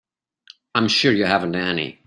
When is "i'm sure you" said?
0.73-1.25